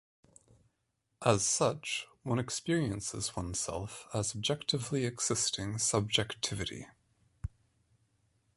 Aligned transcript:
As 1.23 1.45
such, 1.45 2.07
one 2.23 2.39
experiences 2.39 3.35
oneself 3.35 4.07
as 4.15 4.35
objectively 4.35 5.05
existing 5.05 5.77
subjectivity. 5.77 6.87